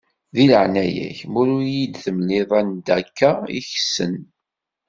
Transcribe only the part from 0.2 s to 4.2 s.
Di leɛnaya-k, ma ur iyi-d-temliḍ anda akka i kessen.